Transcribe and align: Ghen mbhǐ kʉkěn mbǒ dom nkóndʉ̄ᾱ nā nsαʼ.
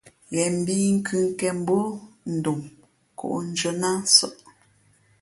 Ghen 0.31 0.53
mbhǐ 0.61 0.77
kʉkěn 1.07 1.57
mbǒ 1.61 1.77
dom 2.43 2.59
nkóndʉ̄ᾱ 3.13 3.71
nā 3.81 3.89
nsαʼ. 4.03 4.35